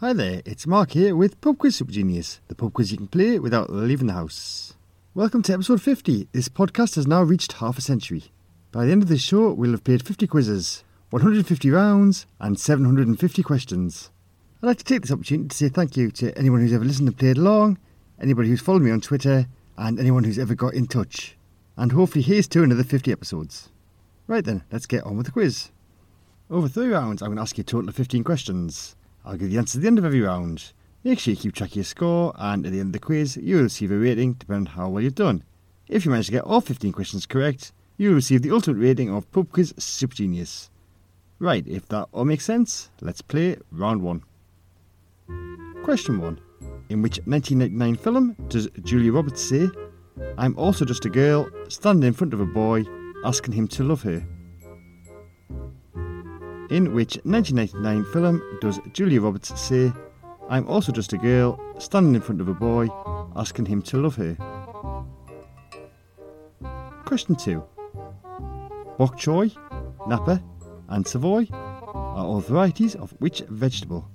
[0.00, 3.06] Hi there, it's Mark here with Pub Quiz Super Genius, the pub quiz you can
[3.06, 4.72] play without leaving the house.
[5.14, 6.26] Welcome to episode 50.
[6.32, 8.32] This podcast has now reached half a century.
[8.72, 13.42] By the end of this show, we'll have played 50 quizzes, 150 rounds, and 750
[13.42, 14.08] questions.
[14.62, 17.08] I'd like to take this opportunity to say thank you to anyone who's ever listened
[17.08, 17.76] and played along,
[18.18, 21.36] anybody who's followed me on Twitter, and anyone who's ever got in touch.
[21.76, 23.68] And hopefully here's to another 50 episodes.
[24.26, 25.68] Right then, let's get on with the quiz.
[26.48, 28.96] Over three rounds, I'm going to ask you a total of 15 questions.
[29.24, 30.72] I'll give you the answer at the end of every round.
[31.04, 33.36] Make sure you keep track of your score, and at the end of the quiz,
[33.36, 35.44] you will receive a rating depending on how well you've done.
[35.88, 39.10] If you manage to get all 15 questions correct, you will receive the ultimate rating
[39.10, 40.70] of Pub Quiz Super Genius.
[41.38, 44.22] Right, if that all makes sense, let's play round one.
[45.82, 46.40] Question one.
[46.90, 49.68] In which 1999 film does Julia Roberts say,
[50.36, 52.84] I'm also just a girl standing in front of a boy
[53.24, 54.22] asking him to love her?
[56.70, 59.92] In which 1999 film does Julia Roberts say,
[60.48, 62.88] I'm also just a girl standing in front of a boy
[63.34, 64.36] asking him to love her?
[67.04, 67.60] Question 2.
[68.98, 69.52] Bok choy,
[70.06, 70.40] napa,
[70.90, 74.08] and savoy are all varieties of which vegetable?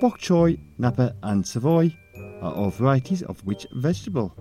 [0.00, 1.94] Bok choy, napa, and savoy
[2.40, 4.32] are all varieties of which vegetable?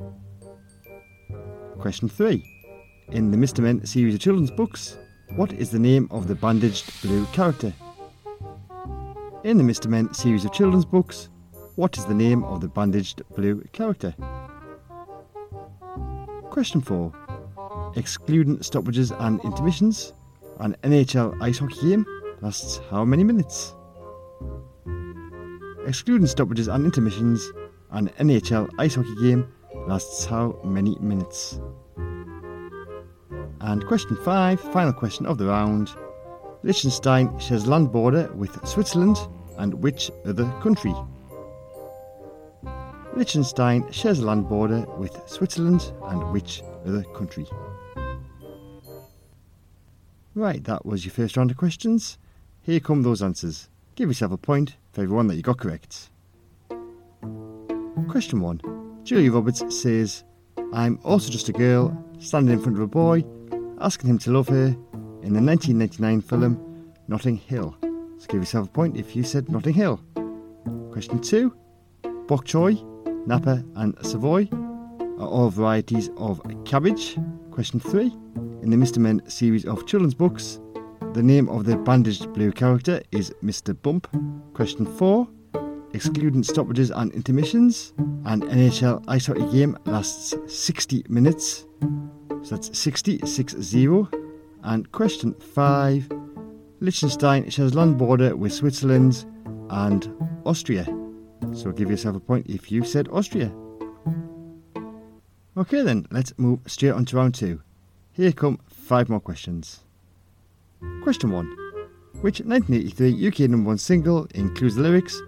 [1.78, 2.42] Question 3.
[3.12, 3.60] In the Mr.
[3.60, 4.98] Men series of children's books,
[5.36, 7.74] what is the name of the bandaged blue character?
[9.44, 9.88] In the Mr.
[9.88, 11.30] Men series of children's books,
[11.76, 14.14] what is the name of the bandaged blue character?
[16.52, 17.12] Question 4.
[17.96, 20.14] Excluding stoppages and intermissions,
[20.60, 22.06] an NHL ice hockey game
[22.42, 23.74] lasts how many minutes?
[25.88, 27.52] Excluding stoppages and intermissions,
[27.90, 29.48] an NHL ice hockey game
[29.88, 31.60] lasts how many minutes?
[33.64, 35.90] And question five, final question of the round.
[36.64, 39.18] Liechtenstein shares land border with Switzerland
[39.58, 40.94] and which other country?
[43.16, 47.46] Liechtenstein shares a land border with Switzerland and which other country?
[50.36, 52.18] Right, that was your first round of questions.
[52.64, 53.70] Here come those answers.
[53.96, 56.10] Give yourself a point for every one that you got correct.
[58.10, 59.04] Question 1.
[59.06, 60.26] Julia Roberts says,
[60.74, 63.24] I'm also just a girl standing in front of a boy
[63.84, 64.68] asking him to love her
[65.24, 67.76] in the 1999 film Notting Hill.
[68.18, 70.00] So give yourself a point if you said Notting Hill.
[70.92, 71.54] Question 2.
[72.28, 72.82] Bok choy,
[73.28, 74.48] napa, and savoy
[75.20, 77.18] are all varieties of cabbage.
[77.52, 78.06] Question 3.
[78.62, 79.00] In the Mr.
[79.00, 80.62] Men series of children's books,
[81.12, 83.76] the name of the bandaged blue character is Mr.
[83.82, 84.08] Bump.
[84.54, 85.28] Question 4.
[85.94, 87.94] Excluding stoppages and intermissions,
[88.26, 91.66] an NHL ice hockey game lasts 60 minutes.
[92.44, 94.10] So that's 60, 6 0.
[94.64, 96.10] And question 5
[96.80, 99.26] Liechtenstein shares land border with Switzerland
[99.70, 100.14] and
[100.46, 100.86] Austria.
[101.54, 103.54] So give yourself a point if you said Austria.
[105.56, 107.62] Okay then, let's move straight on to round 2.
[108.12, 109.84] Here come 5 more questions.
[111.04, 111.46] Question 1.
[112.22, 115.22] Which 1983 UK number 1 single includes the lyrics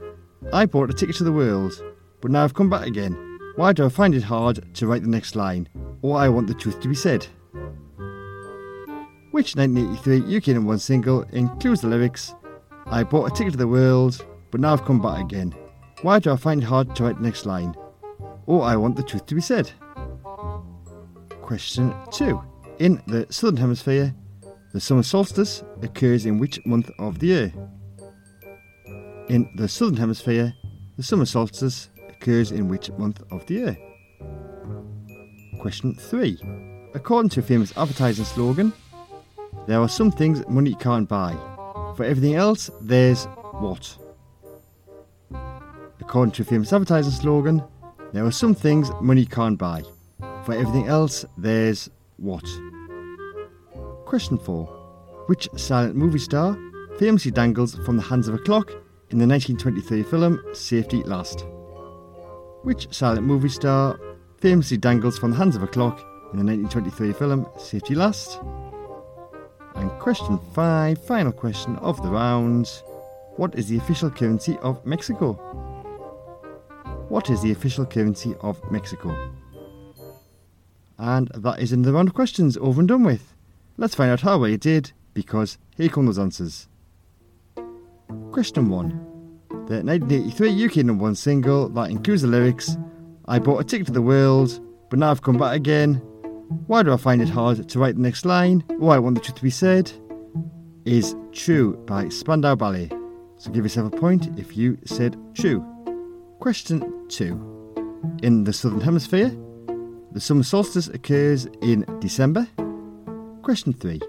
[0.54, 1.74] I bought a ticket to the world,
[2.22, 3.35] but now I've come back again.
[3.56, 5.70] Why do I find it hard to write the next line?
[6.02, 7.26] Or I want the truth to be said?
[9.32, 12.36] Which 1983 UK number 1 single includes the lyrics
[12.88, 15.56] I bought a ticket to the world, but now I've come back again.
[16.02, 17.74] Why do I find it hard to write the next line?
[18.46, 19.72] Or I want the truth to be said?
[21.42, 22.42] Question 2.
[22.80, 24.14] In the Southern Hemisphere,
[24.74, 27.54] the summer solstice occurs in which month of the year?
[29.30, 30.54] In the Southern Hemisphere,
[30.98, 33.78] the summer solstice occurs in which month of the year?
[35.60, 36.40] Question 3.
[36.94, 38.74] According to a famous advertising slogan,
[39.68, 41.34] there are some things money can't buy.
[41.96, 43.26] For everything else, there's
[43.60, 43.98] what?
[46.00, 47.64] According to a famous advertising slogan,
[48.14, 49.84] there are some things money can't buy.
[50.46, 52.46] For everything else, there's what?
[54.06, 54.66] Question 4.
[55.28, 56.58] Which silent movie star
[57.00, 58.70] famously dangles from the hands of a clock
[59.10, 61.46] in the 1923 film Safety Last?
[62.66, 64.00] Which silent movie star
[64.40, 66.00] famously dangles from the hands of a clock
[66.34, 68.42] in the 1923 film Safety Last?
[69.76, 72.68] And question 5, final question of the round.
[73.36, 75.34] What is the official currency of Mexico?
[77.08, 79.16] What is the official currency of Mexico?
[80.98, 83.36] And that is in the round of questions over and done with.
[83.78, 86.68] Let's find out how well you did, because here come those answers.
[88.32, 89.15] Question 1.
[89.68, 92.78] The 1983 UK number 1 single that includes the lyrics
[93.28, 94.60] I bought a ticket to the world,
[94.92, 95.96] but now I've come back again.
[96.68, 98.64] Why do I find it hard to write the next line?
[98.80, 99.92] Oh, I want the truth to be said.
[100.86, 102.92] Is True by Spandau Ballet.
[103.38, 105.66] So give yourself a point if you said true.
[106.40, 108.20] Question 2.
[108.22, 109.36] In the Southern Hemisphere,
[110.12, 112.48] the summer solstice occurs in December.
[113.42, 114.00] Question 3.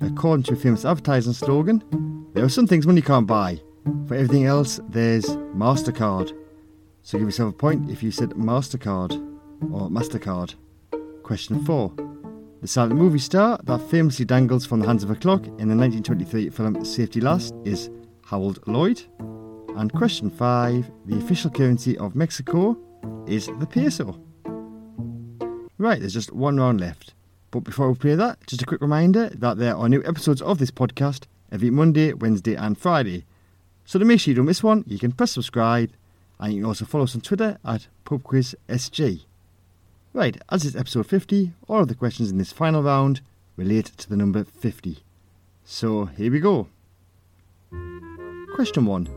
[0.00, 3.60] According to a famous advertising slogan, there are some things money can't buy.
[4.08, 6.32] For everything else, there's MasterCard.
[7.02, 9.12] So give yourself a point if you said MasterCard
[9.70, 10.54] or MasterCard.
[11.22, 11.92] Question 4.
[12.62, 15.76] The silent movie star that famously dangles from the hands of a clock in the
[15.76, 17.90] 1923 film Safety Last is
[18.28, 19.02] Harold Lloyd.
[19.76, 20.90] And question 5.
[21.04, 22.76] The official currency of Mexico
[23.28, 24.20] is the peso.
[25.78, 27.14] Right, there's just one round left.
[27.52, 30.58] But before we play that, just a quick reminder that there are new episodes of
[30.58, 33.26] this podcast every Monday, Wednesday, and Friday.
[33.86, 35.92] So to make sure you don't miss one, you can press subscribe
[36.40, 39.22] and you can also follow us on Twitter at PubQuizSG.
[40.12, 43.20] Right, as it's episode 50, all of the questions in this final round
[43.56, 44.98] relate to the number 50.
[45.64, 46.68] So here we go.
[48.56, 49.08] Question 1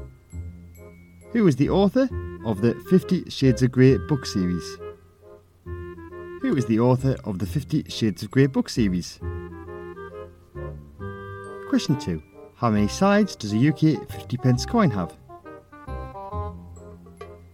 [1.31, 2.07] Who is the author
[2.45, 4.77] of the Fifty Shades of Grey book series?
[5.63, 9.19] Who is the author of the Fifty Shades of Grey book series?
[11.69, 12.21] Question 2
[12.59, 15.15] How many sides does a UK 50 pence coin have?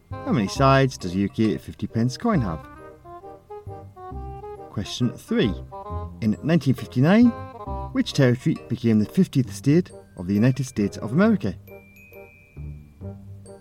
[0.10, 2.68] How many sides does a UK 50 pence coin have?
[4.72, 5.46] Question 3.
[6.22, 7.26] In 1959,
[7.92, 11.54] which territory became the 50th state of the United States of America?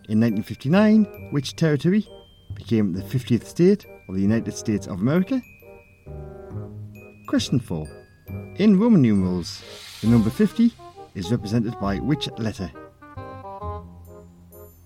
[0.08, 2.08] In 1959, which territory
[2.54, 5.42] became the 50th state of the United States of America?
[7.26, 7.86] Question 4.
[8.56, 9.62] In Roman numerals,
[10.00, 10.72] the number 50
[11.14, 12.70] is represented by which letter?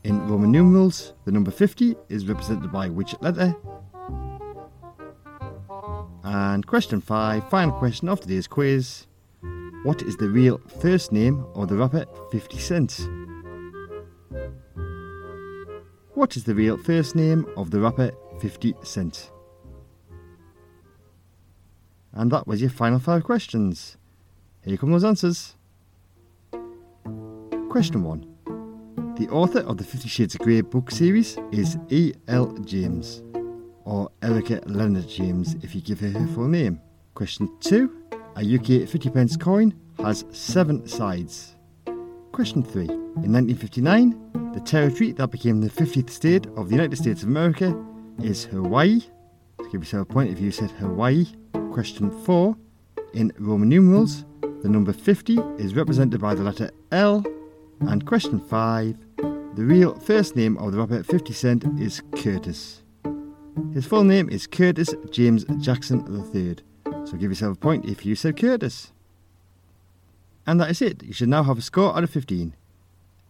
[0.05, 3.55] In Roman numerals, the number 50 is represented by which letter?
[6.25, 9.07] And question 5, final question of today's quiz.
[9.85, 13.09] What is the real first name of the rapper 50 Cent?
[16.15, 19.31] What is the real first name of the rapper 50 Cent?
[22.13, 23.97] And that was your final five questions.
[24.65, 25.55] Here come those answers.
[27.71, 29.15] Question 1.
[29.19, 32.15] The author of the Fifty Shades of Grey book series is E.
[32.27, 32.47] L.
[32.65, 33.23] James
[33.85, 36.81] or Erica Leonard James if you give her her full name.
[37.15, 37.93] Question 2.
[38.37, 41.57] A UK 50 pence coin has seven sides.
[42.33, 42.89] Question 3.
[42.89, 47.77] In 1959, the territory that became the 50th state of the United States of America
[48.23, 49.01] is Hawaii.
[49.59, 51.27] To Give yourself a point if you said Hawaii.
[51.73, 52.57] Question 4.
[53.13, 54.25] In Roman numerals,
[54.63, 57.23] the number 50 is represented by the letter L.
[57.81, 58.97] And question 5.
[59.17, 62.83] The real first name of the rapper 50 Cent is Curtis.
[63.73, 66.05] His full name is Curtis James Jackson
[66.35, 66.57] III,
[67.05, 68.93] so give yourself a point if you said Curtis.
[70.47, 72.55] And that is it, you should now have a score out of 15.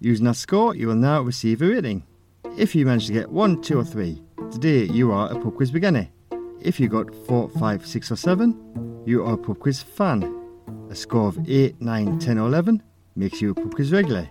[0.00, 2.04] Using that score, you will now receive a rating.
[2.56, 5.70] If you manage to get 1, 2 or 3, today you are a pub quiz
[5.70, 6.08] beginner.
[6.60, 10.34] If you got 4, 5, 6 or 7, you are a pub quiz fan.
[10.90, 12.82] A score of 8, 9, 10 or 11
[13.16, 14.28] makes you a pub quiz regular.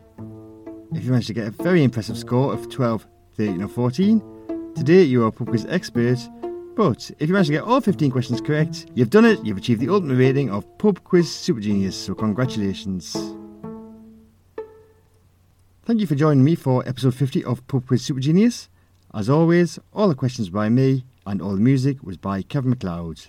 [0.93, 3.05] If you manage to get a very impressive score of 12,
[3.35, 4.37] 13 or 14,
[4.77, 6.19] Today you are a pub quiz expert,
[6.75, 9.81] but if you manage to get all 15 questions correct, you've done it, you've achieved
[9.81, 13.17] the ultimate rating of Pub Quiz Super Genius, so congratulations.
[15.83, 18.69] Thank you for joining me for episode 50 of Pub Quiz Super Genius.
[19.15, 23.25] As always, all the questions by me and all the music was by Kevin MacLeod.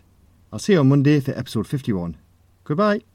[0.52, 2.18] I'll see you on Monday for episode 51.
[2.64, 3.07] Goodbye.